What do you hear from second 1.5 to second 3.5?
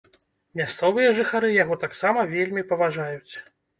яго таксама вельмі паважаюць.